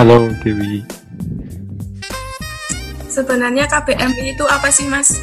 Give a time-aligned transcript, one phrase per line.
[0.00, 0.80] Halo Dewi.
[3.04, 5.20] Sebenarnya KBMI itu apa sih Mas?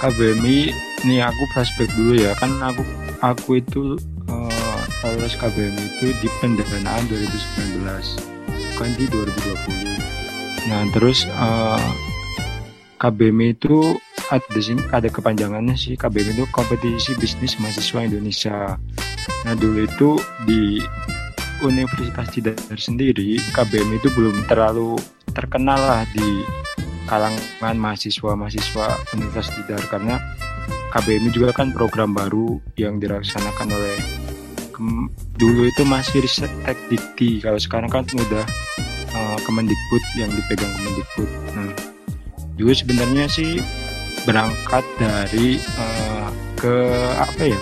[0.00, 0.72] KBMI,
[1.04, 2.80] nih aku flashback dulu ya kan aku
[3.20, 4.00] aku itu
[4.32, 7.84] uh, lulus KBMI itu di pendanaan 2019
[8.56, 10.72] bukan di 2020.
[10.72, 11.92] Nah terus uh,
[13.04, 14.00] KBMI itu
[14.32, 14.48] ada
[14.96, 18.80] ada kepanjangannya sih KBMI itu kompetisi bisnis mahasiswa Indonesia.
[19.44, 20.16] Nah dulu itu
[20.48, 20.80] di
[21.64, 24.98] Universitas Tidar sendiri KBM itu belum terlalu
[25.32, 26.42] terkenal lah di
[27.08, 30.20] kalangan mahasiswa-mahasiswa Universitas Tidar karena
[30.88, 33.98] KBM juga kan program baru yang dilaksanakan oleh
[35.34, 36.50] dulu itu masih riset
[36.86, 38.46] dikti kalau sekarang kan udah
[39.12, 41.30] uh, Kemendikbud yang dipegang Kemendikbud.
[41.58, 41.70] Nah
[42.54, 43.58] dulu sebenarnya sih
[44.22, 46.74] berangkat dari uh, ke
[47.18, 47.60] apa ya?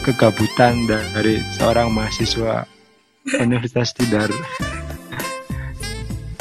[0.00, 2.64] Kegabutan dari seorang mahasiswa
[3.38, 4.30] Universitas Tidar.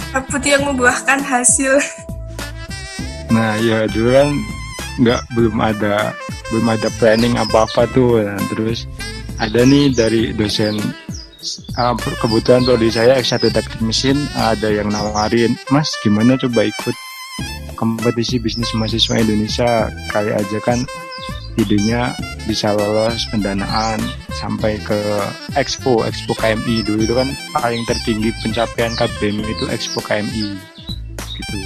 [0.10, 1.78] Kabut yang membuahkan hasil.
[3.30, 4.30] Nah ya dulu kan
[4.98, 6.18] nggak belum ada
[6.50, 8.26] belum ada planning apa apa tuh.
[8.26, 8.90] Nah, terus
[9.38, 10.82] ada nih dari dosen
[11.78, 16.96] uh, kebutuhan prodi saya X1 Teknik Mesin ada yang nawarin, Mas gimana coba ikut
[17.80, 20.80] kompetisi bisnis mahasiswa Indonesia kayak aja kan
[21.60, 22.16] idenya
[22.48, 24.00] bisa lolos pendanaan
[24.40, 25.00] sampai ke
[25.60, 30.56] Expo, Expo KMI dulu itu kan paling tertinggi pencapaian KBM itu Expo KMI
[31.36, 31.58] gitu.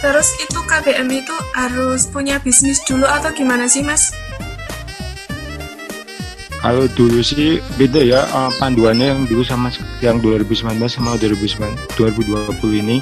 [0.00, 4.14] Terus itu KBM itu harus punya bisnis dulu atau gimana sih mas?
[6.60, 9.72] Kalau dulu sih beda ya uh, panduannya yang dulu sama
[10.04, 11.96] yang 2019 sama 2020
[12.84, 13.00] ini.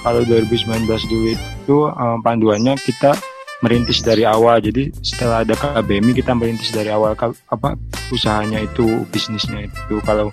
[0.00, 3.12] Kalau 2019 dulu itu uh, panduannya kita
[3.60, 4.60] merintis dari awal.
[4.64, 7.12] Jadi setelah ada KBMI kita merintis dari awal
[7.52, 7.76] apa
[8.08, 10.00] usahanya itu, bisnisnya itu.
[10.04, 10.32] Kalau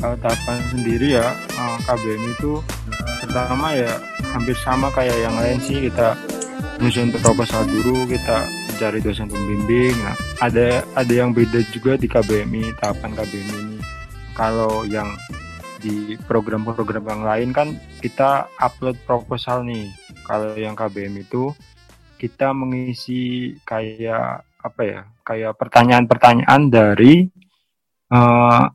[0.00, 2.62] kalau tahapan sendiri ya eh, KBMI itu
[3.20, 3.92] pertama ya
[4.32, 5.90] hampir sama kayak yang lain sih.
[5.90, 6.16] Kita
[6.80, 8.48] nyusun proposal dulu kita
[8.80, 9.92] cari dosen pembimbing.
[10.00, 13.78] Nah ada ada yang beda juga di KBMI tahapan KBMI ini.
[14.32, 15.12] Kalau yang
[15.80, 17.68] di program-program yang lain kan
[18.04, 19.88] kita upload proposal nih.
[20.28, 21.50] Kalau yang KBM itu
[22.20, 25.00] kita mengisi kayak apa ya?
[25.24, 27.24] Kayak pertanyaan-pertanyaan dari
[28.12, 28.68] uh,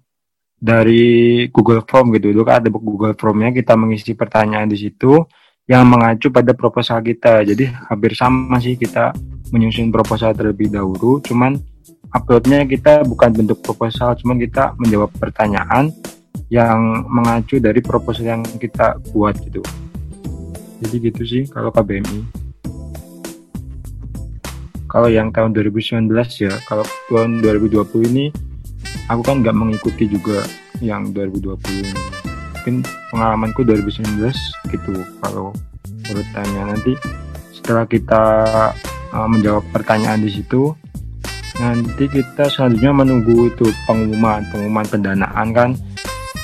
[0.57, 2.33] dari Google Form gitu.
[2.33, 5.21] Dulu kan ada Google Formnya kita mengisi pertanyaan di situ
[5.69, 7.45] yang mengacu pada proposal kita.
[7.45, 9.13] Jadi hampir sama sih kita
[9.53, 11.57] menyusun proposal terlebih dahulu, cuman
[12.09, 15.93] uploadnya kita bukan bentuk proposal, cuman kita menjawab pertanyaan
[16.53, 19.65] yang mengacu dari proposal yang kita buat gitu.
[20.85, 22.45] Jadi gitu sih kalau KBMI.
[24.85, 26.07] Kalau yang tahun 2019
[26.39, 28.25] ya, kalau tahun 2020 ini
[29.11, 30.45] aku kan nggak mengikuti juga
[30.79, 31.93] yang 2020 ini.
[32.61, 32.75] Mungkin
[33.11, 34.23] pengalamanku 2019
[34.71, 34.93] gitu.
[35.19, 35.51] Kalau
[36.05, 36.93] urutannya nanti
[37.51, 38.23] setelah kita
[39.11, 40.71] uh, menjawab pertanyaan di situ,
[41.59, 45.69] nanti kita selanjutnya menunggu itu pengumuman pengumuman pendanaan kan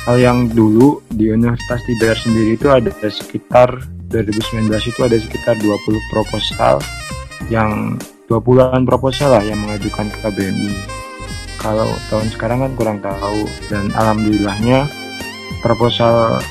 [0.06, 3.70] kalau yang dulu di Universitas Tidar sendiri itu ada sekitar
[4.10, 6.82] 2019 itu ada sekitar 20 proposal
[7.48, 7.96] yang
[8.28, 10.74] 20-an proposal lah yang mengajukan ke KBMI
[11.62, 14.90] kalau tahun sekarang kan kurang tahu dan alhamdulillahnya
[15.62, 16.42] proposal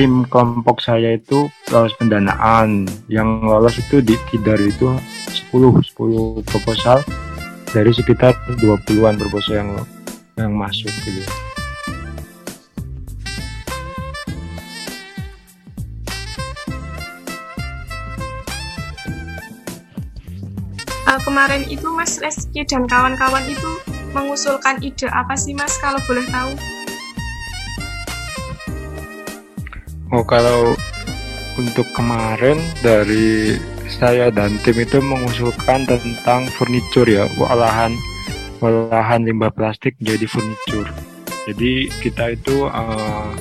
[0.00, 4.94] tim kelompok saya itu lolos pendanaan yang lolos itu di Tidar itu
[5.52, 7.04] 10 10 proposal
[7.68, 9.70] dari sekitar 20-an proposal yang
[10.38, 11.47] yang masuk gitu.
[21.18, 23.82] Uh, kemarin itu Mas Reski dan kawan-kawan itu
[24.14, 26.54] mengusulkan ide apa sih Mas kalau boleh tahu?
[30.14, 30.78] Oh kalau
[31.58, 33.58] untuk kemarin dari
[33.90, 37.98] saya dan tim itu mengusulkan tentang furniture ya, olahan
[38.62, 40.86] olahan limbah plastik jadi furniture.
[41.50, 43.34] Jadi kita itu uh,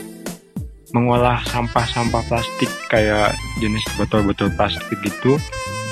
[0.98, 5.38] mengolah sampah-sampah plastik kayak jenis botol-botol plastik gitu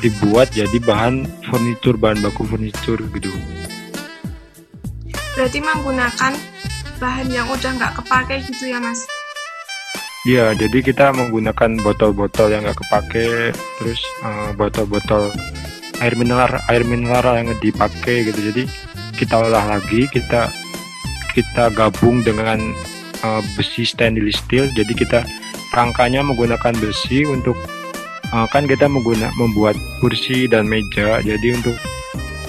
[0.03, 3.31] dibuat jadi bahan furniture, bahan baku furniture gitu.
[5.35, 6.33] Berarti menggunakan
[6.99, 9.03] bahan yang udah nggak kepake gitu ya mas?
[10.25, 15.29] Iya, jadi kita menggunakan botol-botol yang nggak kepake, terus uh, botol-botol
[16.01, 18.39] air mineral air mineral yang dipakai gitu.
[18.51, 18.63] Jadi
[19.15, 20.49] kita olah lagi, kita
[21.37, 22.57] kita gabung dengan
[23.21, 24.65] uh, besi stainless steel.
[24.73, 25.21] Jadi kita
[25.75, 27.59] rangkanya menggunakan besi untuk
[28.35, 31.23] uh, kan kita mengguna membuat kursi dan meja.
[31.23, 31.79] Jadi untuk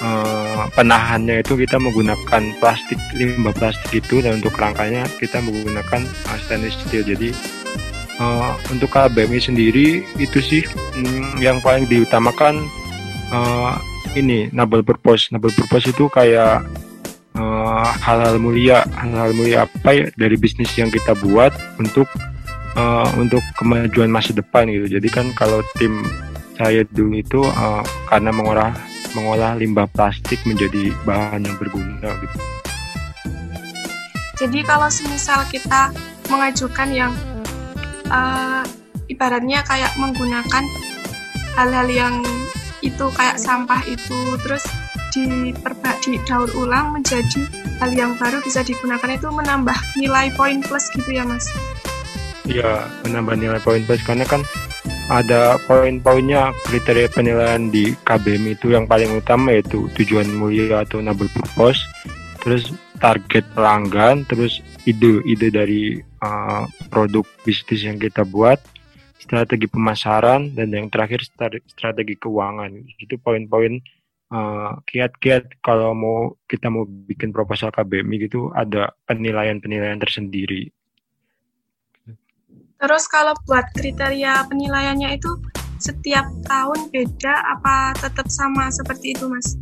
[0.03, 6.39] uh, penahannya itu kita menggunakan plastik limbah plastik itu dan untuk rangkanya kita menggunakan uh,
[6.43, 7.07] stainless steel.
[7.07, 7.31] Jadi
[8.19, 10.63] uh, untuk KBMI sendiri itu sih
[10.99, 12.67] mm, yang paling diutamakan
[13.31, 13.79] uh,
[14.19, 15.31] ini noble purpose.
[15.31, 16.67] Noble purpose itu kayak
[17.39, 22.09] uh, hal-hal mulia, hal-hal mulia apa ya dari bisnis yang kita buat untuk
[22.77, 25.01] uh, untuk kemajuan masa depan gitu.
[25.01, 26.05] Jadi kan kalau tim
[26.57, 28.73] saya dulu itu uh, karena mengolah
[29.17, 32.39] mengolah limbah plastik menjadi bahan yang berguna gitu.
[34.37, 35.97] Jadi kalau semisal kita
[36.29, 37.13] mengajukan yang
[38.13, 38.61] uh,
[39.09, 40.65] ibaratnya kayak menggunakan
[41.57, 42.15] hal-hal yang
[42.85, 44.63] itu kayak sampah itu terus
[45.17, 47.49] diperba di daur ulang menjadi
[47.81, 51.49] hal yang baru bisa digunakan itu menambah nilai poin plus gitu ya mas?
[52.47, 54.47] Iya menambah nilai poin plus karena kan
[55.07, 61.31] ada poin-poinnya kriteria penilaian di KBM itu yang paling utama yaitu tujuan mulia atau noble
[61.31, 61.79] purpose
[62.43, 68.63] terus target pelanggan terus ide-ide dari uh, produk bisnis yang kita buat,
[69.19, 71.27] strategi pemasaran, dan yang terakhir
[71.67, 72.71] strategi keuangan.
[72.97, 73.83] Itu poin-poin
[74.31, 80.71] uh, kiat-kiat kalau mau kita mau bikin proposal KBMI gitu ada penilaian-penilaian tersendiri.
[82.77, 85.33] Terus kalau buat kriteria penilaiannya itu
[85.81, 89.57] setiap tahun beda apa tetap sama seperti itu, Mas?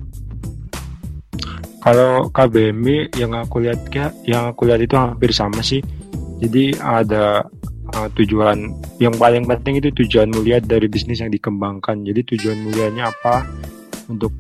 [1.84, 5.84] Kalau KBMI yang aku lihat ya, yang aku lihat itu hampir sama sih.
[6.40, 7.44] Jadi ada
[7.94, 12.02] uh, tujuan yang paling penting itu tujuan mulia dari bisnis yang dikembangkan.
[12.02, 13.44] Jadi tujuan mulianya apa
[14.08, 14.32] untuk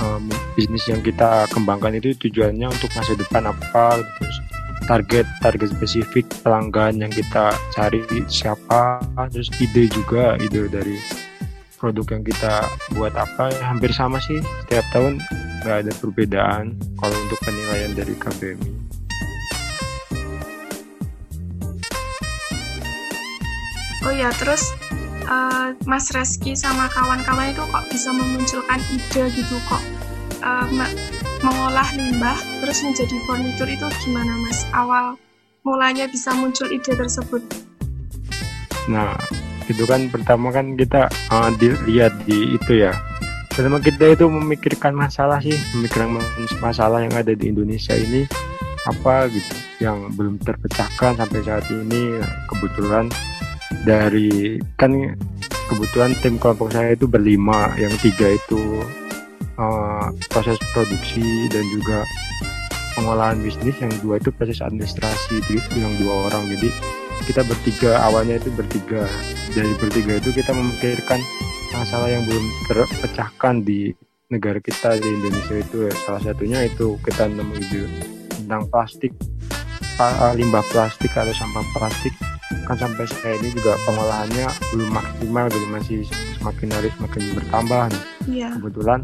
[0.00, 0.24] um,
[0.54, 4.36] bisnis yang kita kembangkan itu tujuannya untuk masa depan apa terus
[4.84, 10.98] target target spesifik pelanggan yang kita cari siapa terus ide juga ide dari
[11.82, 12.54] produk yang kita
[12.94, 15.18] buat apa ya, hampir sama sih setiap tahun
[15.66, 18.72] nggak ada perbedaan kalau untuk penilaian dari KBMI.
[24.02, 24.74] Oh ya, terus
[25.30, 29.82] uh, Mas Reski sama kawan-kawan itu kok bisa memunculkan ide gitu kok
[30.42, 30.66] uh,
[31.42, 34.64] mengolah limbah terus menjadi furnitur itu gimana Mas?
[34.72, 35.18] Awal
[35.66, 37.42] mulanya bisa muncul ide tersebut?
[38.90, 39.14] Nah,
[39.70, 42.92] itu kan pertama kan kita uh, dilihat di itu ya
[43.52, 46.18] pertama kita itu memikirkan masalah sih memikirkan
[46.64, 48.24] masalah yang ada di Indonesia ini
[48.88, 53.06] apa gitu yang belum terpecahkan sampai saat ini nah, kebetulan
[53.84, 54.90] dari kan
[55.68, 58.82] kebetulan tim kelompok saya itu berlima yang tiga itu
[60.32, 62.02] proses produksi dan juga
[62.98, 66.68] pengolahan bisnis yang dua itu proses administrasi itu yang dua orang jadi
[67.22, 69.06] kita bertiga awalnya itu bertiga
[69.54, 71.20] dari bertiga itu kita memikirkan
[71.72, 73.94] masalah yang belum terpecahkan di
[74.32, 75.92] negara kita di Indonesia itu ya.
[76.08, 77.82] salah satunya itu kita nemu ide
[78.42, 79.12] tentang plastik
[80.34, 82.14] limbah plastik atau sampah plastik
[82.64, 86.00] kan sampai saat ini juga pengolahannya belum maksimal belum masih
[86.40, 88.02] semakin hari semakin bertambah nih.
[88.28, 88.48] Iya.
[88.58, 89.00] kebetulan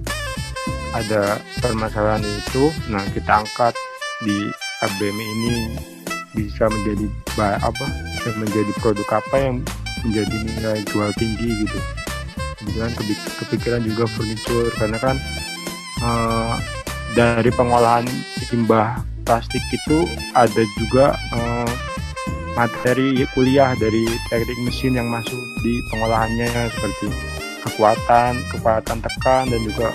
[0.96, 3.74] ada permasalahan itu nah kita angkat
[4.24, 4.48] di
[4.84, 5.54] ABM ini
[6.32, 7.06] bisa menjadi
[7.58, 7.86] apa
[8.18, 9.56] bisa menjadi produk apa yang
[10.06, 11.78] menjadi nilai jual tinggi gitu.
[12.58, 12.90] Kemudian
[13.42, 15.16] kepikiran juga furniture karena kan
[16.02, 16.54] uh,
[17.14, 18.06] dari pengolahan
[18.50, 21.70] limbah plastik itu ada juga uh,
[22.58, 27.06] materi kuliah dari teknik mesin yang masuk di pengolahannya seperti
[27.62, 29.94] kekuatan, kekuatan tekan dan juga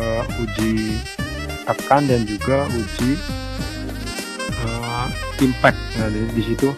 [0.00, 0.96] uh, uji
[1.68, 3.10] tekan dan juga uji
[4.64, 5.06] uh,
[5.44, 5.78] impact.
[6.00, 6.72] Nah, di, di situ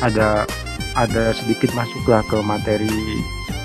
[0.00, 0.46] ada
[0.94, 3.20] ada sedikit masuklah ke materi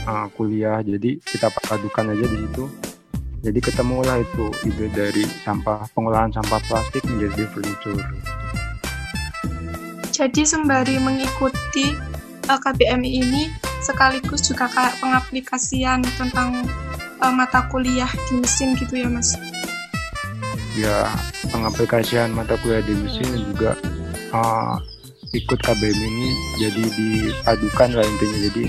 [0.10, 0.82] uh, kuliah.
[0.82, 2.66] Jadi kita padukan aja di situ.
[3.46, 8.02] Jadi ketemulah itu ide dari sampah pengolahan sampah plastik menjadi furniture.
[10.10, 11.94] Jadi sembari mengikuti
[12.50, 13.44] uh, KBMI ini
[13.86, 16.66] sekaligus juga kayak pengaplikasian tentang
[17.22, 19.36] uh, mata kuliah di mesin gitu ya mas
[20.76, 21.08] ya
[21.52, 23.78] pengaplikasian mata kuliah di mesin juga
[24.36, 24.76] uh,
[25.32, 26.30] ikut KBM ini
[26.60, 28.66] jadi dipadukan lah intinya jadi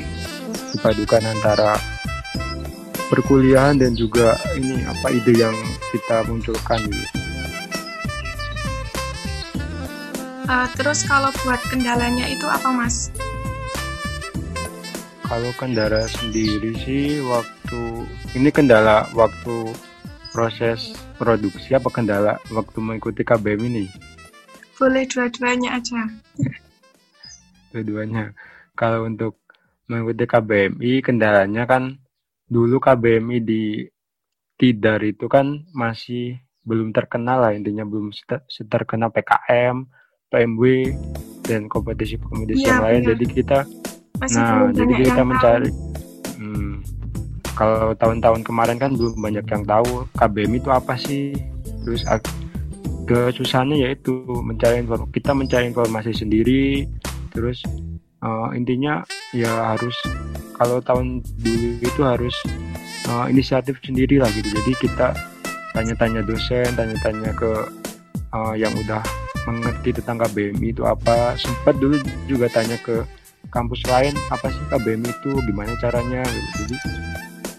[0.74, 1.78] dipadukan antara
[3.06, 5.54] perkuliahan dan juga ini apa ide yang
[5.94, 7.06] kita munculkan gitu.
[10.46, 13.10] Uh, terus kalau buat kendalanya itu apa mas?
[15.26, 17.55] kalau kendala sendiri sih waktu
[18.36, 19.72] ini kendala waktu
[20.30, 23.84] proses produksi apa kendala waktu mengikuti KBM ini?
[24.76, 26.04] Boleh dua-duanya aja.
[27.72, 28.36] Dua-duanya.
[28.76, 29.40] Kalau untuk
[29.88, 31.96] mengikuti KBMI kendalanya kan
[32.46, 33.64] dulu KBMI di
[34.56, 38.10] Tidar itu kan masih belum terkenal lah intinya belum
[38.48, 39.84] terkenal PKM,
[40.32, 40.64] PMW
[41.46, 43.00] dan kompetisi-kompetisi ya, yang lain.
[43.14, 43.58] Jadi kita
[44.16, 45.70] masih nah, jadi kita mencari
[47.56, 51.32] kalau tahun-tahun kemarin kan belum banyak yang tahu KBM itu apa sih.
[51.82, 52.04] Terus
[53.06, 56.90] kesusahannya yaitu mencari informasi kita mencari informasi sendiri
[57.30, 57.62] terus
[58.26, 59.94] uh, intinya ya harus
[60.58, 62.34] kalau tahun dulu itu harus
[63.06, 65.08] uh, inisiatif sendiri lah gitu jadi kita
[65.70, 67.50] tanya-tanya dosen tanya-tanya ke
[68.34, 69.00] uh, yang udah
[69.46, 73.06] mengerti tentang KBMI itu apa sempat dulu juga tanya ke
[73.54, 76.50] kampus lain apa sih KBM itu gimana caranya gitu.
[76.66, 77.05] jadi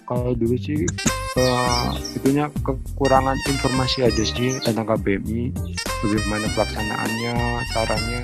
[0.07, 0.87] kalau dulu sih
[1.35, 5.51] uh, itunya kekurangan informasi aja sih tentang KBMI
[5.99, 7.33] bagaimana pelaksanaannya
[7.75, 8.19] caranya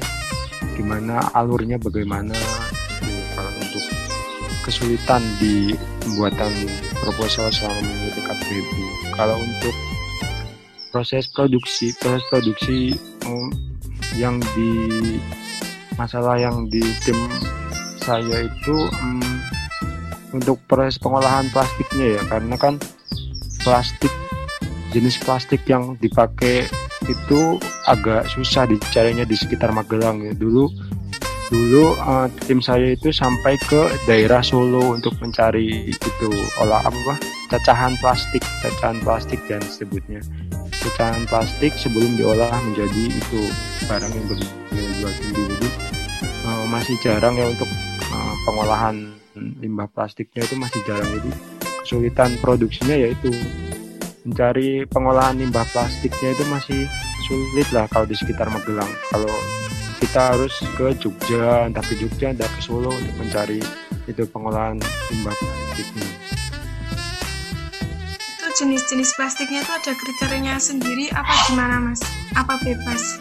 [0.79, 2.33] gimana alurnya bagaimana
[3.03, 3.21] gitu.
[3.35, 3.83] kalau untuk
[4.63, 6.51] kesulitan di pembuatan
[7.03, 8.85] proposal selama mengikuti KBMI
[9.19, 9.75] kalau untuk
[10.95, 12.95] proses produksi proses produksi
[13.27, 13.51] um,
[14.15, 14.71] yang di
[15.99, 17.19] masalah yang di tim
[17.99, 19.19] saya itu um,
[20.33, 22.81] untuk proses pengolahan plastiknya ya karena kan
[23.63, 24.11] plastik
[24.91, 26.67] jenis plastik yang dipakai
[27.09, 30.33] itu agak susah dicarinya di sekitar Magelang ya.
[30.35, 30.69] Dulu
[31.53, 37.13] dulu uh, tim saya itu sampai ke daerah Solo untuk mencari itu olah apa
[37.53, 40.17] cacahan plastik cacahan plastik dan sebutnya
[40.81, 43.41] cacahan plastik sebelum diolah menjadi itu
[43.85, 45.69] barang yang bernilai jual tinggi jadi
[46.49, 47.69] uh, masih jarang ya untuk
[48.09, 51.09] uh, pengolahan limbah plastiknya itu masih jarang.
[51.09, 51.31] Jadi
[51.83, 53.29] kesulitan produksinya yaitu
[54.23, 56.81] mencari pengolahan limbah plastiknya itu masih
[57.27, 58.89] sulit lah kalau di sekitar Magelang.
[59.11, 59.31] Kalau
[59.99, 63.59] kita harus ke Jogja entah ke Jogja entah ke Solo untuk mencari
[64.07, 64.79] itu pengolahan
[65.11, 66.07] limbah plastiknya.
[68.19, 71.99] Itu jenis-jenis plastiknya itu ada kriterianya sendiri apa gimana mas?
[72.35, 73.19] Apa bebas?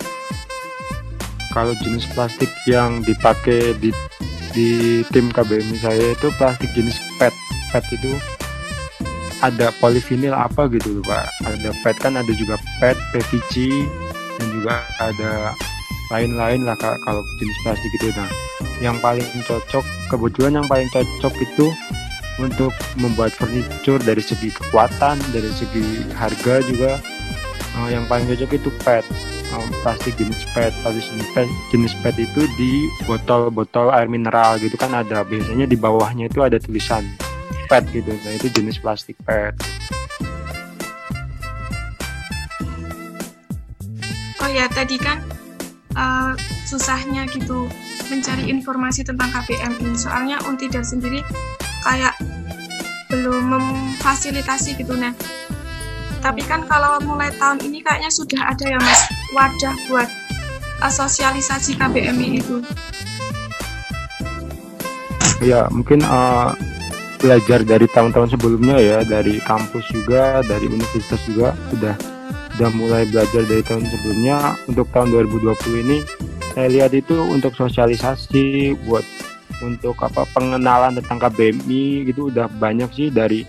[1.53, 3.93] Kalau jenis plastik yang dipakai di
[4.53, 7.35] di tim KBMI saya itu plastik jenis PET.
[7.73, 8.13] PET itu
[9.43, 11.27] ada polivinil apa gitu loh pak.
[11.49, 13.85] Ada PET kan ada juga PET PVC
[14.39, 15.57] dan juga ada
[16.13, 18.13] lain-lain lah kalau jenis plastik itu.
[18.15, 18.29] Nah
[18.83, 21.71] yang paling cocok kebetulan yang paling cocok itu
[22.41, 26.99] untuk membuat furniture dari segi kekuatan dari segi harga juga
[27.79, 29.05] uh, yang paling cocok itu PET
[29.83, 32.73] plastik jenis PET plastik jenis PET, jenis PET itu di
[33.05, 35.27] botol-botol air mineral gitu kan ada.
[35.27, 37.05] Biasanya di bawahnya itu ada tulisan
[37.69, 38.13] PET gitu.
[38.13, 39.55] Nah itu jenis plastik PET.
[44.43, 45.21] Oh ya tadi kan
[45.97, 46.33] uh,
[46.69, 47.69] susahnya gitu
[48.13, 49.97] mencari informasi tentang KPM ini.
[49.97, 51.25] Soalnya Untidar sendiri
[51.85, 52.17] kayak
[53.13, 54.97] belum memfasilitasi gitu.
[54.97, 55.13] Nah
[56.23, 59.03] tapi kan kalau mulai tahun ini kayaknya sudah ada ya mas
[59.35, 60.09] wadah buat
[60.87, 62.63] sosialisasi KBMI itu.
[65.43, 66.55] Ya mungkin uh,
[67.19, 71.95] belajar dari tahun-tahun sebelumnya ya dari kampus juga dari universitas juga sudah
[72.55, 75.99] sudah mulai belajar dari tahun sebelumnya untuk tahun 2020 ini
[76.53, 79.07] saya lihat itu untuk sosialisasi buat
[79.63, 83.47] untuk apa pengenalan tentang KBMI gitu udah banyak sih dari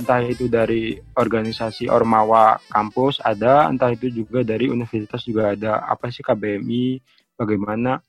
[0.00, 5.84] entah itu dari organisasi ormawa kampus ada, entah itu juga dari universitas juga ada.
[5.84, 7.00] Apa sih KBMI,
[7.36, 8.00] bagaimana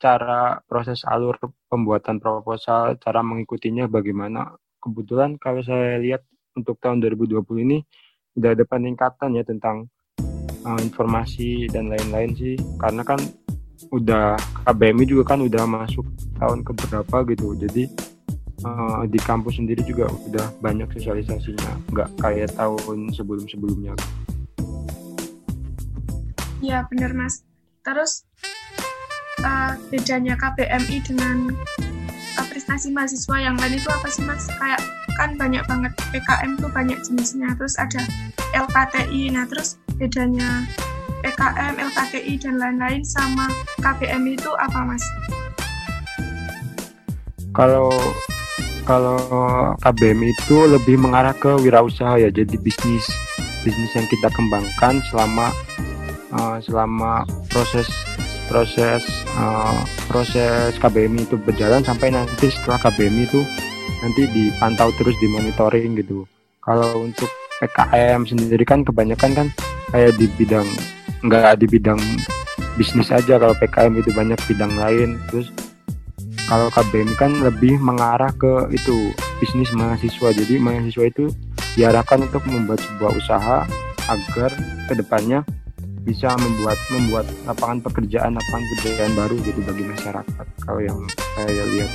[0.00, 1.36] cara proses alur
[1.68, 4.56] pembuatan proposal, cara mengikutinya bagaimana.
[4.80, 6.24] Kebetulan kalau saya lihat
[6.56, 7.78] untuk tahun 2020 ini
[8.32, 9.92] sudah ada peningkatan ya tentang
[10.64, 12.56] uh, informasi dan lain-lain sih.
[12.80, 13.20] Karena kan
[13.92, 16.04] udah KBMI juga kan udah masuk
[16.40, 17.56] tahun keberapa gitu.
[17.60, 17.88] Jadi
[18.64, 23.94] uh, di kampus sendiri juga udah banyak sosialisasinya nggak kayak tahun sebelum-sebelumnya.
[26.60, 27.40] Iya benar mas.
[27.80, 28.28] Terus
[29.40, 31.56] uh, bedanya KBMI dengan
[32.36, 34.44] uh, prestasi mahasiswa yang lain itu apa sih mas?
[34.60, 34.80] Kayak
[35.16, 37.56] kan banyak banget PKM tuh banyak jenisnya.
[37.56, 38.04] Terus ada
[38.52, 40.68] LKTI nah terus bedanya
[41.20, 43.48] PKM, LKTI dan lain-lain sama
[43.84, 45.04] KBMI itu apa mas?
[47.52, 47.92] Kalau
[48.84, 49.20] kalau
[49.80, 53.06] KBM itu lebih mengarah ke wirausaha ya jadi bisnis
[53.60, 55.52] bisnis yang kita kembangkan selama
[56.32, 57.86] uh, selama proses
[58.50, 59.06] proses
[59.38, 59.78] uh,
[60.10, 63.40] proses KBMI itu berjalan sampai nanti setelah KBMI itu
[64.02, 66.26] nanti dipantau terus dimonitoring gitu.
[66.64, 67.30] Kalau untuk
[67.62, 69.46] PKM sendiri kan kebanyakan kan
[69.94, 70.66] kayak di bidang
[71.22, 72.00] nggak di bidang
[72.74, 73.38] bisnis aja.
[73.38, 75.52] Kalau PKM itu banyak bidang lain terus
[76.50, 80.34] kalau KBM kan lebih mengarah ke itu bisnis mahasiswa.
[80.34, 81.30] Jadi mahasiswa itu
[81.78, 83.58] diarahkan untuk membuat sebuah usaha
[84.10, 84.50] agar
[84.90, 85.46] ke depannya
[86.02, 90.98] bisa membuat membuat lapangan pekerjaan lapangan pekerjaan baru gitu bagi masyarakat kalau yang
[91.38, 91.90] saya lihat.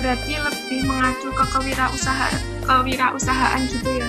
[0.00, 4.08] Berarti lebih mengacu ke kewirausahaan kewirausahaan gitu ya?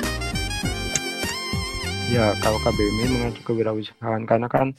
[2.08, 4.24] Ya kalau KBM mengacu kewirausahaan.
[4.24, 4.72] Karena kan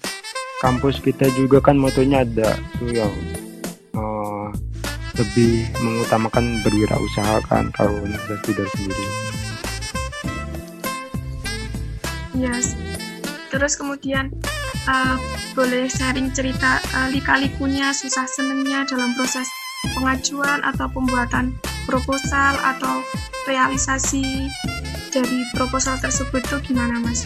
[0.60, 3.12] kampus kita juga kan motonya ada tuh yang
[3.92, 4.48] uh,
[5.16, 9.06] lebih mengutamakan berwirausaha kan kalau universitas tidak sendiri.
[12.36, 12.76] Yes.
[13.48, 14.28] Terus kemudian
[14.84, 15.16] uh,
[15.56, 19.48] boleh sharing cerita uh, lika-likunya, susah senengnya dalam proses
[19.96, 21.56] pengajuan atau pembuatan
[21.88, 23.00] proposal atau
[23.48, 24.50] realisasi
[25.14, 27.24] dari proposal tersebut tuh gimana mas?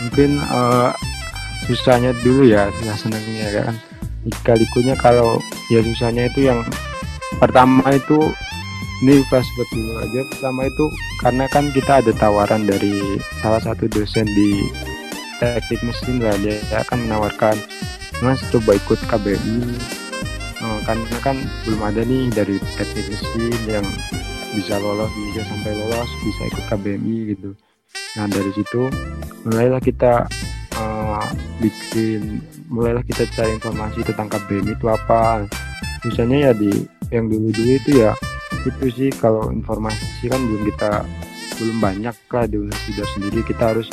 [0.00, 0.92] Mungkin uh,
[1.64, 3.76] susahnya dulu ya susah senangnya ya kan.
[4.24, 5.36] Lika-likunya kalau
[5.68, 6.64] ya susahnya itu yang
[7.36, 8.32] pertama itu
[9.04, 10.20] ini flashback dulu aja.
[10.36, 10.84] Pertama itu
[11.20, 14.64] karena kan kita ada tawaran dari salah satu dosen di
[15.38, 17.56] teknik mesin lah dia akan menawarkan
[18.22, 19.60] mas coba ikut KBMI
[20.62, 21.36] oh, karena kan
[21.66, 23.86] belum ada nih dari teknik mesin yang
[24.54, 27.50] bisa lolos bisa sampai lolos bisa ikut KBMI gitu.
[28.14, 28.86] Nah dari situ
[29.42, 30.30] mulailah kita
[31.60, 35.46] bikin mulailah kita cari informasi tentang KBM itu apa.
[36.04, 36.70] Misalnya ya di
[37.12, 38.12] yang dulu-dulu itu ya
[38.64, 41.04] itu sih kalau informasi kan belum kita
[41.60, 43.40] belum banyak lah di universitas sendiri.
[43.46, 43.88] Kita harus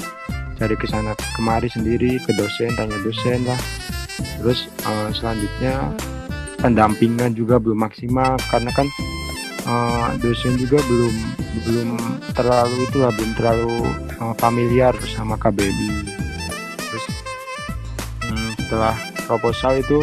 [0.58, 3.60] cari ke sana kemari sendiri ke dosen tanya dosen lah.
[4.42, 5.94] Terus uh, selanjutnya
[6.62, 8.88] pendampingan juga belum maksimal karena kan
[9.66, 11.16] uh, dosen juga belum
[11.66, 11.90] belum
[12.38, 13.74] terlalu itu lah belum terlalu
[14.22, 16.11] uh, familiar sama KBMI
[18.72, 18.96] setelah
[19.28, 20.00] proposal itu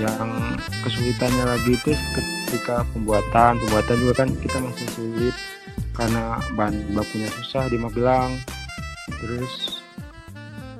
[0.00, 3.60] yang kesulitannya lagi itu ketika pembuatan.
[3.60, 5.36] Pembuatan juga kan kita masih sulit
[5.92, 8.40] karena bahan bakunya susah di Magelang.
[9.20, 9.84] Terus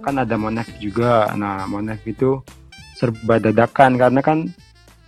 [0.00, 1.28] kan ada monef juga.
[1.36, 2.40] Nah monef itu
[2.96, 4.48] serba dadakan karena kan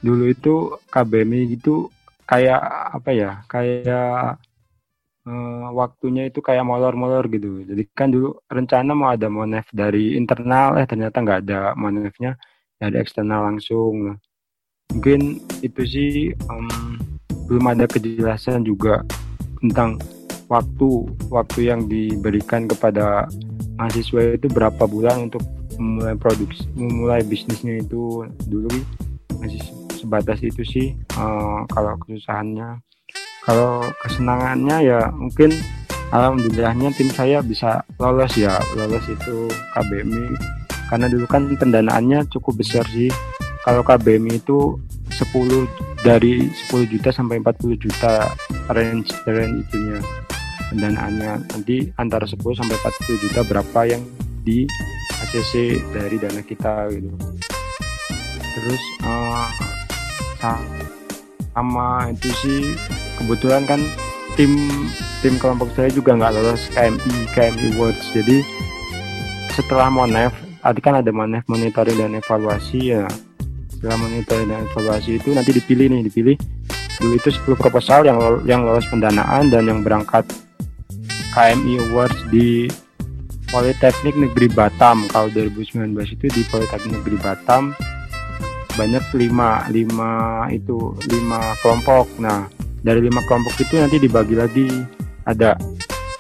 [0.05, 1.89] dulu itu KBMI gitu
[2.29, 2.61] kayak
[2.93, 3.41] apa ya?
[3.49, 4.37] Kayak
[5.27, 7.63] uh, waktunya itu kayak molor-molor gitu.
[7.67, 12.39] Jadi kan dulu rencana mau ada monef dari internal, eh ternyata nggak ada monefnya
[12.79, 14.19] dari eksternal langsung.
[14.93, 16.11] Mungkin itu sih
[16.51, 16.99] um,
[17.49, 19.03] belum ada kejelasan juga
[19.63, 19.97] tentang
[20.51, 23.25] waktu waktu yang diberikan kepada
[23.81, 25.41] mahasiswa itu berapa bulan untuk
[25.81, 28.69] memulai produksi, memulai bisnisnya itu dulu
[29.41, 29.63] masih
[29.97, 32.83] sebatas itu sih uh, kalau kesusahannya
[33.43, 35.51] kalau kesenangannya ya mungkin
[36.15, 40.37] alhamdulillahnya tim saya bisa lolos ya lolos itu KBMI
[40.93, 43.09] karena dulu kan pendanaannya cukup besar sih.
[43.65, 44.77] Kalau KBMI itu
[45.09, 48.29] 10 dari 10 juta sampai 40 juta
[48.69, 50.05] range range itunya
[50.69, 51.49] pendanaannya.
[51.49, 54.05] Nanti antara 10 sampai 40 juta berapa yang
[54.45, 54.69] di
[55.25, 57.09] ACC dari dana kita gitu.
[58.53, 59.49] Terus uh,
[61.57, 62.61] sama itu sih
[63.21, 63.81] kebetulan kan
[64.39, 64.57] tim
[65.21, 68.41] tim kelompok saya juga nggak lolos KMI KMI Awards jadi
[69.53, 73.05] setelah Monef tadi kan ada Monef monitoring dan evaluasi ya.
[73.69, 76.37] Setelah monitoring dan evaluasi itu nanti dipilih nih dipilih.
[77.03, 80.23] Dulu itu 10 proposal yang yang lolos pendanaan dan yang berangkat
[81.35, 82.71] KMI Awards di
[83.51, 85.05] Politeknik Negeri Batam.
[85.11, 87.75] Kalau 2019 itu di Politeknik Negeri Batam
[88.73, 90.13] banyak lima lima
[90.49, 92.09] itu lima kelompok.
[92.23, 92.49] Nah
[92.83, 94.67] dari lima kelompok itu nanti dibagi lagi
[95.27, 95.55] ada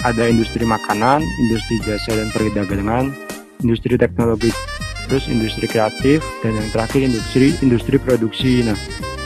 [0.02, 3.14] ada industri makanan, industri jasa dan perdagangan,
[3.62, 4.50] industri teknologi,
[5.06, 8.66] terus industri kreatif dan yang terakhir industri industri produksi.
[8.66, 8.78] Nah,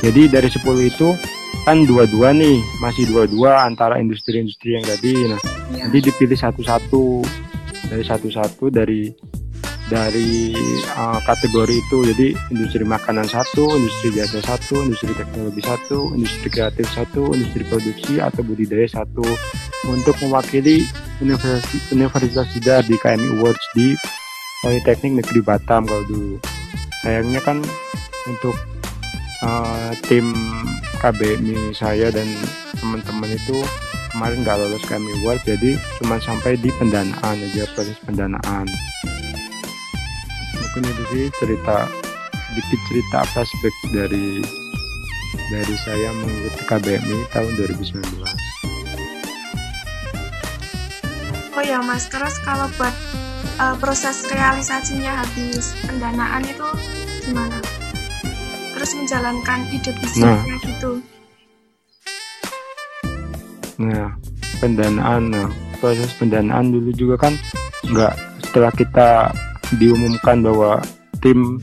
[0.05, 1.16] jadi dari 10 itu
[1.64, 5.14] kan dua-dua nih, masih dua-dua antara industri-industri yang tadi.
[5.33, 5.40] Nah,
[5.72, 5.88] ya.
[5.88, 7.25] nanti dipilih satu-satu
[7.88, 9.11] dari satu-satu dari
[9.87, 10.55] dari
[10.94, 11.99] uh, kategori itu.
[12.12, 18.18] Jadi industri makanan satu, industri jasa satu, industri teknologi satu, industri kreatif satu, industri produksi
[18.18, 19.27] atau budidaya satu.
[19.87, 20.83] Untuk mewakili
[21.22, 21.62] Universitas
[21.94, 23.94] Universitas Sidar di KMI Awards di
[24.64, 26.37] Politeknik Negeri Batam kalau dulu.
[27.07, 27.62] Sayangnya kan
[28.27, 28.57] untuk
[29.46, 30.35] uh, tim
[30.99, 32.27] KBMI saya dan
[32.81, 33.62] teman-teman itu
[34.16, 38.64] kemarin nggak lolos kami Award jadi cuma sampai di pendanaan aja proses pendanaan
[40.85, 41.89] sih cerita
[42.53, 44.45] sedikit cerita flashback dari
[45.49, 48.47] dari saya mengikuti KBMI tahun 2019
[51.57, 52.05] oh ya mas.
[52.12, 52.93] Terus kalau buat
[53.59, 56.69] uh, proses realisasinya habis pendanaan itu
[57.25, 57.59] gimana?
[58.77, 60.61] Terus menjalankan ide bisnisnya nah.
[60.61, 60.91] gitu.
[63.81, 64.09] Nah
[64.61, 65.49] pendanaan nah
[65.81, 67.35] proses pendanaan dulu juga kan
[67.89, 69.09] nggak setelah kita
[69.77, 70.79] diumumkan bahwa
[71.19, 71.59] tim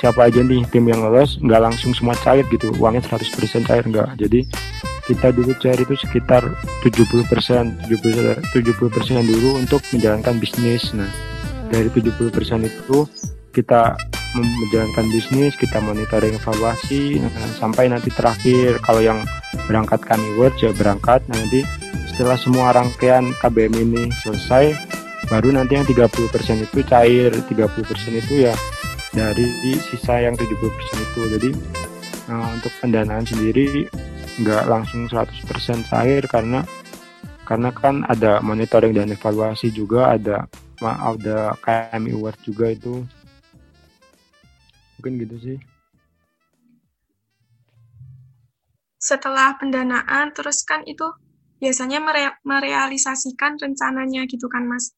[0.00, 2.72] siapa aja nih tim yang lolos nggak langsung semua cair gitu.
[2.80, 4.16] Uangnya 100% cair nggak.
[4.16, 4.48] Jadi
[5.06, 6.42] kita dulu cair itu sekitar
[6.82, 7.28] 70%
[7.86, 10.90] 70 persen dulu untuk menjalankan bisnis.
[10.96, 11.08] Nah
[11.70, 12.32] dari 70%
[12.66, 12.98] itu
[13.50, 13.96] kita
[14.36, 19.24] menjalankan bisnis kita monitoring evaluasi nah, sampai nanti terakhir kalau yang
[19.64, 21.64] berangkat kami world ya berangkat nah, nanti
[22.12, 24.76] setelah semua rangkaian KBM ini selesai
[25.26, 26.06] baru nanti yang 30%
[26.62, 27.50] itu cair 30%
[28.14, 28.54] itu ya
[29.10, 30.46] dari sisa yang 70%
[31.02, 31.20] itu.
[31.34, 31.50] Jadi
[32.30, 33.90] nah, untuk pendanaan sendiri
[34.36, 36.62] nggak langsung 100% cair karena
[37.46, 40.46] karena kan ada monitoring dan evaluasi juga ada
[40.82, 43.02] ada KMI Award juga itu.
[44.98, 45.58] Mungkin gitu sih.
[48.98, 51.06] Setelah pendanaan terus kan itu
[51.62, 54.92] biasanya mere merealisasikan rencananya gitu kan mas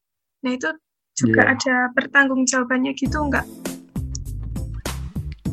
[0.45, 0.71] nah itu
[1.19, 1.55] juga yeah.
[1.55, 3.47] ada pertanggungjawabannya gitu enggak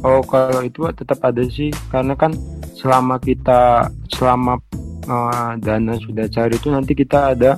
[0.05, 1.73] oh kalau itu tetap ada sih.
[1.89, 2.37] Karena kan
[2.77, 4.61] selama kita selama
[5.09, 7.57] uh, dana sudah cari itu nanti kita ada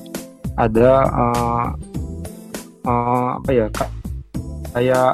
[0.55, 1.67] ada uh,
[2.87, 3.67] uh, apa ya
[4.71, 5.11] kayak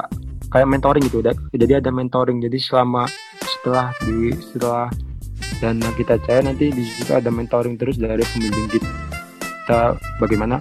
[0.48, 1.18] kayak mentoring gitu
[1.58, 2.38] jadi ada mentoring.
[2.38, 3.10] Jadi selama
[3.42, 4.88] setelah di setelah
[5.58, 9.98] dan kita cair nanti di situ ada mentoring terus dari pembimbing kita.
[10.20, 10.60] Bagaimana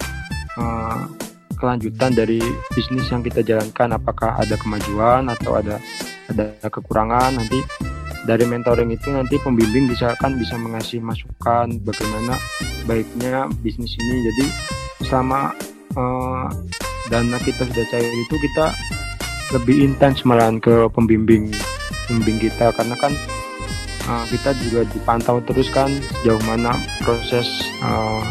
[0.57, 1.22] uh,
[1.63, 2.43] kelanjutan dari
[2.75, 3.95] bisnis yang kita jalankan.
[3.95, 5.79] Apakah ada kemajuan atau ada
[6.27, 7.39] ada kekurangan?
[7.39, 7.63] Nanti
[8.27, 12.35] dari mentoring itu nanti pembimbing bisa kan bisa mengasih masukan bagaimana
[12.83, 14.27] baiknya bisnis ini.
[14.27, 14.45] Jadi
[15.07, 15.55] selama
[15.95, 16.51] uh,
[17.07, 18.75] dana kita sudah cair itu kita
[19.55, 21.47] lebih intens malahan ke pembimbing
[22.11, 22.75] pembimbing kita.
[22.75, 23.15] Karena kan
[24.11, 25.87] uh, kita juga dipantau terus kan
[26.19, 26.75] sejauh mana
[27.07, 27.47] proses
[27.79, 28.23] uh,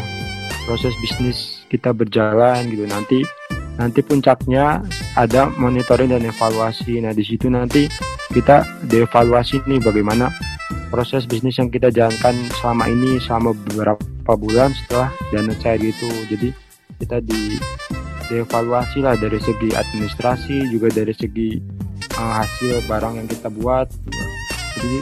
[0.69, 2.85] proses bisnis kita berjalan gitu.
[2.85, 3.25] Nanti
[3.73, 4.85] nanti puncaknya
[5.17, 7.01] ada monitoring dan evaluasi.
[7.01, 7.89] Nah di situ nanti
[8.29, 10.29] kita dievaluasi nih bagaimana
[10.93, 16.09] proses bisnis yang kita jalankan selama ini selama beberapa bulan setelah dana cair itu.
[16.29, 16.49] Jadi
[17.01, 17.57] kita di
[18.29, 21.57] dievaluasi lah dari segi administrasi juga dari segi
[22.13, 23.89] uh, hasil barang yang kita buat.
[24.77, 24.99] Jadi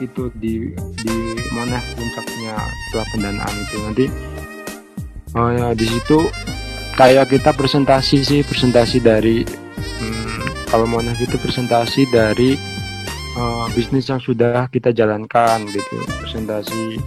[0.00, 0.72] itu di
[1.04, 1.16] di
[1.52, 2.54] mana puncaknya
[2.88, 3.76] setelah pendanaan itu.
[3.84, 4.06] Nanti
[5.36, 6.26] oh ya di situ
[6.98, 12.58] kayak kita presentasi sih presentasi dari hmm, kalau mau itu presentasi dari
[13.38, 15.96] uh, bisnis yang sudah kita jalankan gitu.
[16.22, 16.98] Presentasi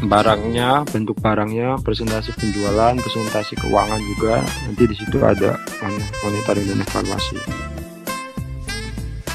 [0.00, 4.40] barangnya bentuk barangnya presentasi penjualan presentasi keuangan juga.
[4.68, 5.60] Nanti di situ ada
[6.24, 7.36] monitoring dan evaluasi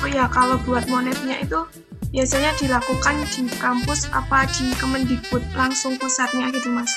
[0.06, 1.66] oh ya kalau buat monetnya itu
[2.14, 6.94] biasanya dilakukan di kampus apa di Kemendikbud langsung pusatnya gitu mas?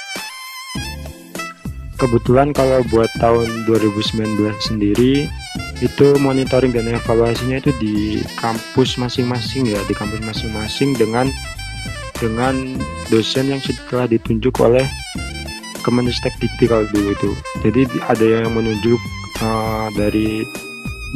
[1.99, 5.27] Kebetulan kalau buat tahun 2019 sendiri
[5.83, 11.27] itu monitoring dan evaluasinya itu di kampus masing-masing ya di kampus masing-masing dengan
[12.23, 12.55] dengan
[13.11, 14.87] dosen yang setelah ditunjuk oleh
[15.83, 17.31] Kemenistek Dikti kalau dulu itu.
[17.67, 18.99] Jadi ada yang menunjuk
[19.43, 20.47] uh, dari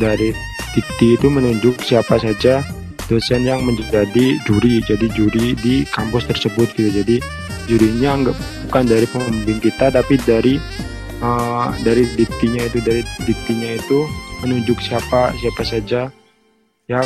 [0.03, 0.35] dari
[0.75, 2.64] Dikti itu menunjuk siapa saja
[3.07, 6.90] dosen yang menjadi juri jadi juri di kampus tersebut gitu.
[6.90, 7.16] Jadi
[7.71, 8.38] jurinya enggak
[8.73, 10.57] bukan dari pembimbing kita tapi dari
[11.21, 14.09] uh, dari diktinya itu dari diktinya itu
[14.41, 16.09] menunjuk siapa siapa saja
[16.89, 17.05] yang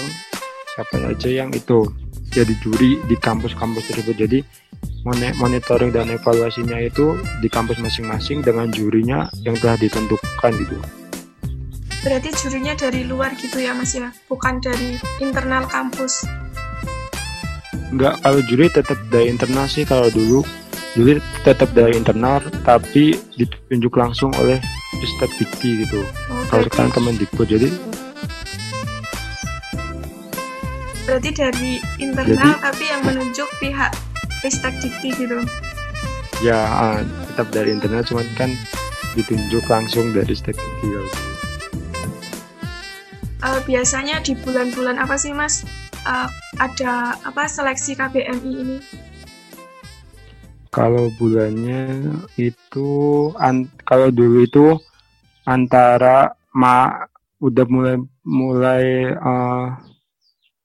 [0.79, 1.91] siapa saja yang itu
[2.31, 4.15] jadi juri di kampus-kampus tersebut.
[4.15, 4.39] Jadi
[5.43, 10.79] monitoring dan evaluasinya itu di kampus masing-masing dengan jurinya yang telah ditentukan gitu.
[12.07, 14.15] Berarti jurinya dari luar gitu ya mas ya?
[14.31, 16.23] Bukan dari internal kampus?
[17.91, 19.83] Enggak, kalau juri tetap dari internal sih.
[19.83, 20.47] Kalau dulu
[20.97, 24.57] juri tetap dari internal tapi ditunjuk langsung oleh
[24.97, 26.01] Ristek Dikti gitu.
[26.33, 27.69] Oh, kalau sekarang Kemendikbud jadi
[31.07, 33.93] berarti dari internal jadi, tapi yang menunjuk pihak
[34.41, 35.45] Ristek Dikti gitu?
[36.41, 38.51] Ya uh, tetap dari internal cuman kan
[39.13, 41.09] ditunjuk langsung dari Ristek Dikti gitu.
[43.45, 45.61] Uh, biasanya di bulan-bulan apa sih mas?
[46.09, 48.79] Uh, ada apa seleksi KBMI ini?
[50.77, 52.89] Kalau bulannya itu
[53.41, 54.77] an, kalau dulu itu
[55.49, 57.09] antara ma
[57.41, 57.97] udah mulai
[58.29, 58.85] mulai
[59.17, 59.73] uh,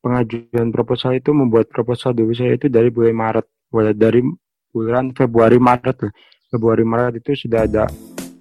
[0.03, 3.47] pengajuan proposal itu membuat proposal dulu saya itu dari bulan Maret
[3.95, 4.19] dari
[4.75, 6.11] bulan Februari Maret
[6.51, 7.87] Februari Maret itu sudah ada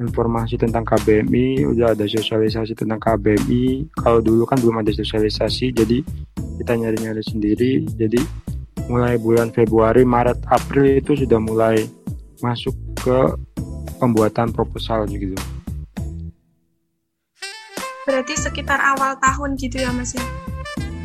[0.00, 3.92] informasi tentang KBMI, udah ada sosialisasi tentang KBMI.
[4.00, 6.00] Kalau dulu kan belum ada sosialisasi, jadi
[6.56, 7.84] kita nyari-nyari sendiri.
[7.84, 8.16] Jadi
[8.90, 11.86] mulai bulan Februari, Maret, April itu sudah mulai
[12.42, 13.18] masuk ke
[14.02, 15.38] pembuatan proposal gitu.
[18.02, 20.24] Berarti sekitar awal tahun gitu ya Mas ya?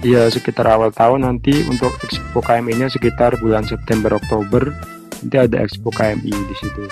[0.02, 4.74] Iya, sekitar awal tahun nanti untuk Expo KMI-nya sekitar bulan September Oktober
[5.21, 6.86] nanti ada Expo KMI di situ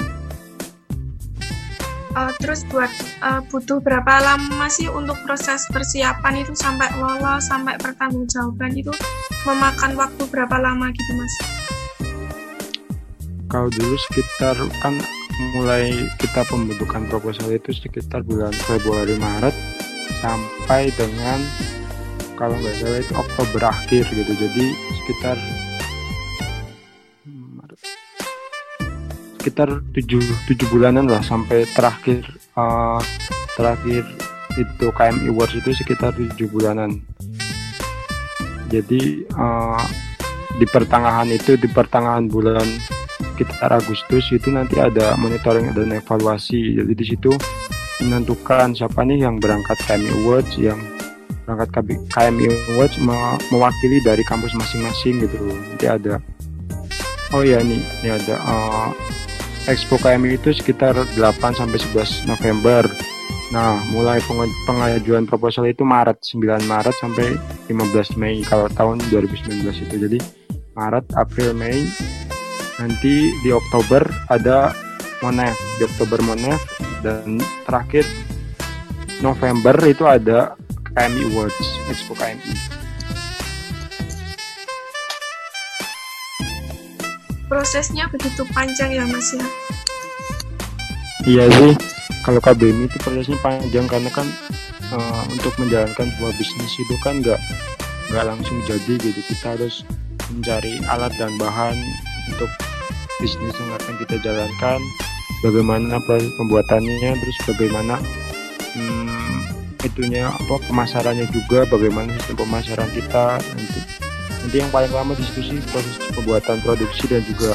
[2.13, 2.89] uh, terus buat
[3.21, 8.93] uh, butuh berapa lama sih untuk proses persiapan itu sampai lolos sampai pertanggungjawaban itu
[9.43, 11.33] memakan waktu berapa lama gitu mas?
[13.51, 14.97] Kalau dulu sekitar kan
[15.57, 19.55] mulai kita pembentukan proposal itu sekitar bulan Februari Maret
[20.21, 21.39] sampai dengan
[22.37, 24.65] kalau nggak salah itu Oktober akhir gitu jadi
[25.03, 25.37] sekitar
[29.43, 32.23] sekitar tujuh tujuh bulanan lah sampai terakhir
[32.55, 33.01] uh,
[33.59, 34.07] terakhir
[34.55, 37.03] itu KMI Awards itu sekitar tujuh bulanan
[38.73, 39.01] jadi
[39.37, 39.85] uh,
[40.57, 42.65] di pertengahan itu di pertengahan bulan
[43.33, 47.33] sekitar Agustus itu nanti ada monitoring dan evaluasi jadi di situ
[48.01, 50.81] menentukan siapa nih yang berangkat KMI Awards yang
[51.45, 51.69] berangkat
[52.09, 52.97] KMI Awards
[53.53, 56.17] mewakili dari kampus masing-masing gitu nanti ada
[57.33, 58.89] oh ya nih ini ada uh,
[59.63, 62.83] Expo KMI itu sekitar 8 sampai 11 November.
[63.53, 64.17] Nah, mulai
[64.65, 67.37] pengajuan proposal itu Maret, 9 Maret sampai
[67.69, 69.95] 15 Mei kalau tahun 2019 itu.
[69.95, 70.19] Jadi
[70.73, 71.85] Maret, April, Mei.
[72.81, 74.01] Nanti di Oktober
[74.33, 74.73] ada
[75.21, 76.59] Monef, di Oktober Monef
[77.05, 77.37] dan
[77.69, 78.09] terakhir
[79.21, 80.57] November itu ada
[80.97, 82.81] KMI Awards, Expo KMI.
[87.53, 89.45] prosesnya begitu panjang ya mas ya
[91.29, 91.92] iya sih
[92.23, 94.27] kalau KBM itu prosesnya panjang karena kan
[94.95, 97.39] uh, untuk menjalankan sebuah bisnis itu kan nggak
[98.09, 99.19] nggak langsung jadi gitu.
[99.27, 99.83] Kita harus
[100.31, 101.75] mencari alat dan bahan
[102.31, 102.47] untuk
[103.19, 104.79] bisnis yang akan kita jalankan.
[105.43, 107.99] Bagaimana proses pembuatannya terus bagaimana
[108.71, 109.37] hmm,
[109.83, 113.79] itunya apa pemasarannya juga bagaimana sistem pemasaran kita nanti.
[114.43, 117.51] Nanti yang paling lama diskusi proses pembuatan produksi dan juga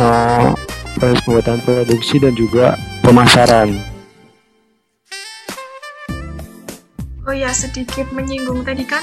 [0.00, 0.56] uh,
[0.96, 3.74] proses pembuatan produksi dan juga pemasaran.
[7.22, 9.02] Oh ya sedikit menyinggung tadi kan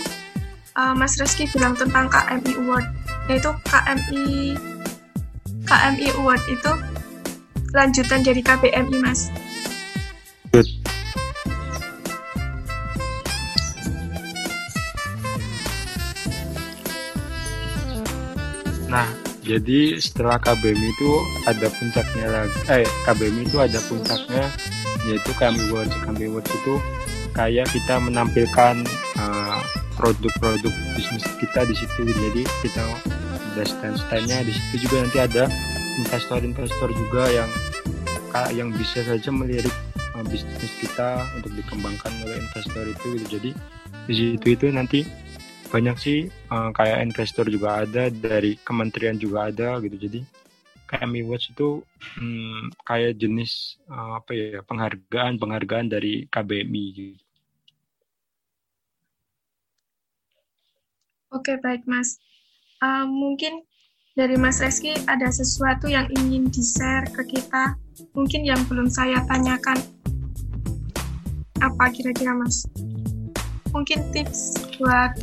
[0.76, 2.88] uh, Mas Reski bilang tentang KMI Award
[3.32, 4.56] yaitu KMI
[5.64, 6.72] KMI Award itu
[7.72, 9.30] lanjutan dari KBMI Mas.
[10.50, 10.79] Good.
[19.50, 21.12] Jadi setelah KBM itu
[21.50, 22.60] ada puncaknya lagi.
[22.70, 24.46] Eh, KBM itu ada puncaknya
[25.10, 25.96] yaitu kami Awards.
[26.06, 26.74] Kami Awards itu
[27.34, 28.86] kayak kita menampilkan
[29.98, 32.00] produk produk-produk bisnis kita di situ.
[32.06, 32.86] Jadi kita
[33.34, 35.44] ada stand-standnya di situ juga nanti ada
[35.98, 37.50] investor-investor juga yang
[38.54, 39.74] yang bisa saja melirik
[40.14, 43.18] uh, bisnis kita untuk dikembangkan oleh investor itu.
[43.26, 43.50] Jadi
[44.06, 45.02] di situ itu nanti
[45.70, 50.22] banyak sih uh, kayak investor juga ada dari kementerian juga ada gitu jadi
[50.90, 51.86] KMI Watch itu
[52.18, 57.24] hmm, kayak jenis uh, apa ya penghargaan penghargaan dari KBMI gitu.
[61.30, 62.18] Oke baik Mas,
[62.82, 63.62] uh, mungkin
[64.18, 67.78] dari Mas Reski ada sesuatu yang ingin di share ke kita,
[68.18, 69.78] mungkin yang belum saya tanyakan
[71.62, 72.66] apa kira-kira Mas?
[73.70, 75.14] Mungkin tips buat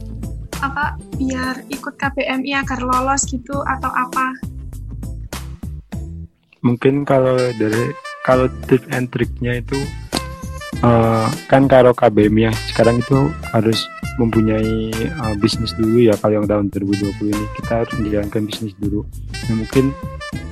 [0.63, 4.37] apa biar ikut KBMI agar lolos gitu atau apa?
[6.65, 7.95] Mungkin kalau dari
[8.27, 9.79] kalau tips and triknya itu
[10.83, 14.91] uh, kan kalau KBMI ya sekarang itu harus mempunyai
[15.21, 19.05] uh, bisnis dulu ya kalau yang tahun 2020 ini kita harus menjalankan bisnis dulu.
[19.47, 19.85] Nah, mungkin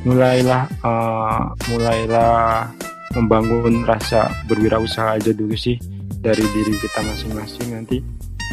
[0.05, 2.71] mulailah uh, mulailah
[3.17, 5.79] membangun rasa berwirausaha aja dulu sih
[6.21, 7.99] dari diri kita masing-masing nanti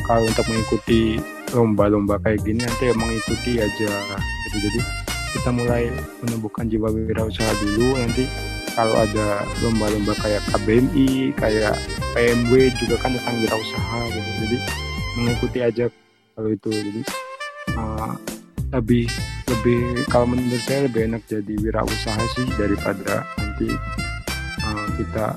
[0.06, 3.92] kalau untuk mengikuti lomba-lomba kayak gini nanti ya mengikuti aja
[4.48, 4.58] gitu.
[4.60, 4.80] Jadi
[5.32, 5.88] kita mulai
[6.24, 7.96] menumbuhkan jiwa wirausaha dulu.
[8.00, 8.28] Nanti
[8.76, 11.76] kalau ada lomba-lomba kayak KBMI kayak
[12.16, 14.30] PMW juga kan tentang wirausaha gitu.
[14.48, 14.58] Jadi
[15.20, 15.86] mengikuti aja
[16.36, 16.70] kalau itu.
[16.72, 17.02] Jadi
[17.76, 18.14] uh,
[18.72, 19.08] lebih
[19.52, 23.68] lebih kalau menurut saya lebih enak jadi wirausaha sih daripada nanti
[24.64, 25.36] uh, kita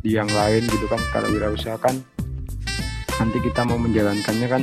[0.00, 1.00] di yang lain gitu kan.
[1.12, 2.00] Kalau wirausaha kan
[3.22, 4.62] nanti kita mau menjalankannya kan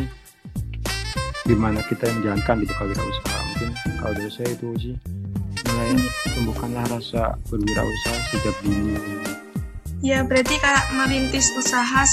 [1.48, 3.70] gimana kita yang menjalankan gitu kalau wirausaha mungkin
[4.04, 4.96] kalau dari saya itu sih
[5.64, 5.96] mulai
[6.36, 9.00] tumbuhkanlah rasa berwirausaha sejak dini
[10.04, 12.04] ya berarti kayak merintis usaha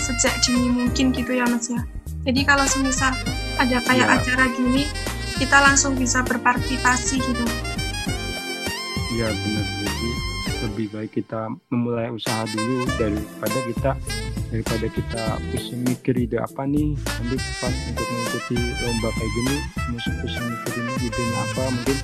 [0.00, 1.80] sejak dini mungkin gitu ya mas ya.
[2.20, 3.16] Jadi kalau semisal
[3.56, 4.16] ada kayak ya.
[4.20, 4.84] acara gini
[5.40, 7.44] kita langsung bisa berpartisipasi gitu.
[9.16, 9.66] Iya benar.
[9.88, 10.10] Jadi
[10.68, 13.90] lebih baik kita memulai usaha dulu daripada kita
[14.50, 15.22] daripada kita
[15.54, 19.56] pusing mikir ide apa nih nanti pas untuk mengikuti lomba kayak gini
[19.94, 21.98] musuh pusing mikir ini idenya apa mungkin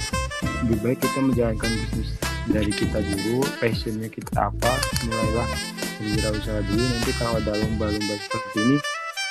[0.63, 2.11] lebih baik kita menjalankan bisnis
[2.47, 5.51] dari kita dulu passionnya kita apa mulailah
[5.99, 6.85] berwirausaha dulu.
[6.87, 8.77] Nanti kalau ada lomba-lomba seperti ini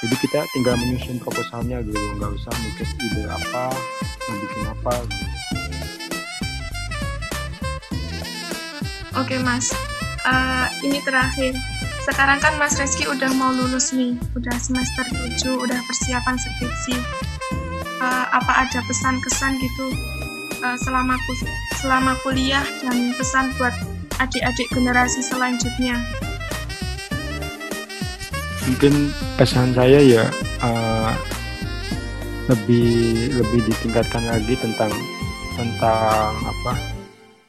[0.04, 3.72] jadi kita tinggal menyusun proposalnya gitu nggak usah mikir ide apa
[4.28, 5.26] mau bikin apa gitu.
[9.16, 9.72] oke mas.
[10.26, 11.54] Uh, ini terakhir
[12.06, 16.96] sekarang kan Mas Reski udah mau lulus nih, udah semester 7, udah persiapan skripsi.
[17.98, 19.86] Uh, apa ada pesan-kesan gitu
[20.62, 21.16] uh, selama
[21.82, 23.74] selama kuliah dan pesan buat
[24.22, 25.98] adik-adik generasi selanjutnya?
[28.70, 29.10] Mungkin
[29.42, 30.30] pesan saya ya
[30.62, 31.14] uh,
[32.54, 34.94] lebih lebih ditingkatkan lagi tentang
[35.58, 36.95] tentang apa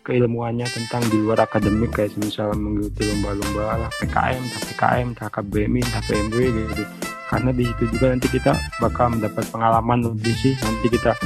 [0.07, 4.39] keilmuannya tentang di luar akademik kayak misal mengikuti lomba-lomba lah PKM,
[4.71, 6.85] PKM, KKBMI, KPMW gitu.
[7.27, 10.55] Karena di situ juga nanti kita bakal mendapat pengalaman lebih sih.
[10.63, 11.19] Nanti kita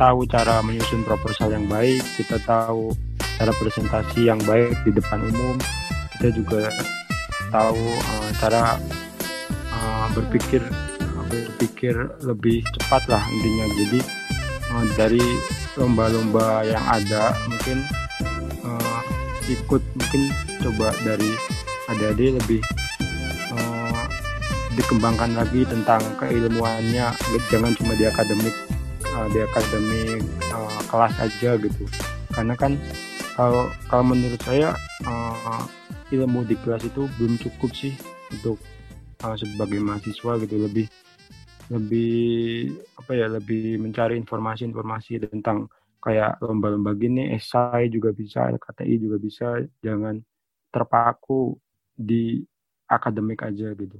[0.00, 2.96] tahu cara menyusun proposal yang baik, kita tahu
[3.36, 5.60] cara presentasi yang baik di depan umum,
[6.16, 6.72] kita juga
[7.52, 8.80] tahu uh, cara
[9.76, 10.64] uh, berpikir
[11.28, 11.94] berpikir
[12.24, 13.66] lebih cepat lah intinya.
[13.76, 14.00] Jadi
[14.72, 15.26] uh, dari
[15.74, 17.82] lomba-lomba yang ada mungkin
[18.62, 19.00] uh,
[19.50, 20.22] ikut mungkin
[20.62, 21.30] coba dari
[21.90, 22.60] adik-adik lebih
[23.52, 24.04] uh,
[24.78, 27.12] dikembangkan lagi tentang keilmuannya.
[27.50, 28.54] Jangan cuma di akademik
[29.14, 30.22] uh, di akademik
[30.54, 31.84] uh, kelas aja gitu.
[32.32, 32.78] Karena kan
[33.34, 34.72] kalau kalau menurut saya
[35.06, 35.62] uh,
[36.14, 37.94] ilmu di kelas itu belum cukup sih
[38.30, 38.58] untuk
[39.26, 40.54] uh, sebagai mahasiswa gitu.
[40.56, 40.86] Lebih
[41.72, 45.68] lebih apa ya lebih mencari informasi-informasi tentang
[46.04, 47.32] kayak lomba-lomba gini.
[47.32, 49.48] Esai juga bisa KTI juga bisa.
[49.80, 50.20] Jangan
[50.68, 51.56] terpaku
[51.96, 52.44] di
[52.90, 53.96] akademik aja gitu.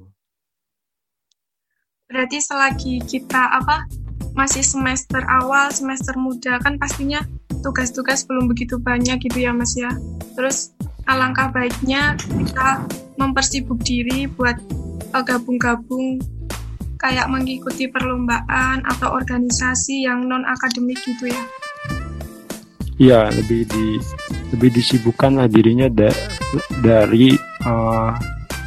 [2.05, 3.88] Berarti selagi kita apa
[4.37, 7.22] masih semester awal semester muda kan pastinya
[7.62, 9.88] tugas-tugas belum begitu banyak gitu ya mas ya.
[10.37, 10.77] Terus
[11.09, 12.85] alangkah baiknya kita
[13.16, 14.61] mempersibuk diri buat
[15.16, 16.20] eh, gabung-gabung
[17.04, 21.44] kayak mengikuti perlombaan atau organisasi yang non akademik gitu ya
[22.94, 23.98] Iya lebih di
[24.54, 26.14] lebih disibukkan lah dirinya da,
[26.78, 27.34] dari
[27.66, 28.14] uh,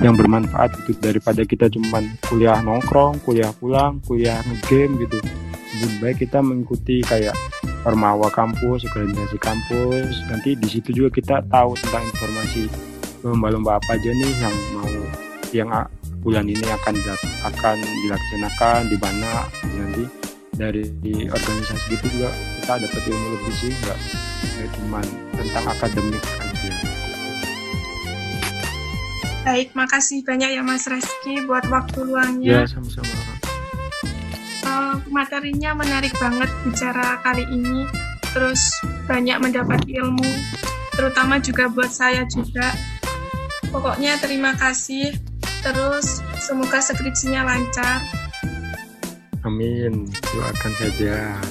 [0.03, 5.23] yang bermanfaat gitu daripada kita cuman kuliah nongkrong, kuliah pulang, kuliah ngegame gitu.
[5.79, 7.33] Lebih baik kita mengikuti kayak
[7.87, 10.11] permawa kampus, organisasi kampus.
[10.27, 12.63] Nanti di situ juga kita tahu tentang informasi
[13.23, 14.91] lomba-lomba apa aja nih yang mau
[15.55, 15.69] yang
[16.21, 16.95] bulan ini akan
[17.47, 20.03] akan dilaksanakan di mana nanti
[20.57, 20.83] dari
[21.29, 23.99] organisasi gitu juga kita dapat ilmu lebih sih nggak
[24.73, 24.99] cuma
[25.37, 26.71] tentang akademik aja.
[29.47, 33.15] Baik makasih banyak ya Mas Reski buat waktu ya luangnya sama-sama.
[34.67, 37.87] Uh, materinya menarik banget bicara kali ini.
[38.35, 38.59] Terus
[39.07, 40.27] banyak mendapat ilmu
[40.97, 42.75] terutama juga buat saya juga.
[43.71, 45.15] Pokoknya terima kasih
[45.67, 47.99] Terus semoga skripsinya lancar.
[49.43, 51.43] Amin, doakan saja.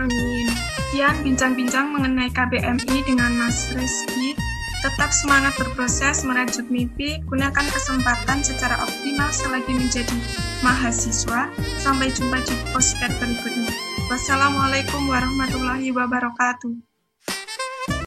[0.00, 0.48] Amin.
[0.92, 4.32] Sekian bincang-bincang mengenai KBMI dengan Mas Rizky.
[4.80, 10.16] Tetap semangat berproses merajut mimpi, gunakan kesempatan secara optimal selagi menjadi
[10.64, 11.52] mahasiswa.
[11.80, 13.72] Sampai jumpa di postcard berikutnya.
[14.08, 16.91] Wassalamualaikum warahmatullahi wabarakatuh.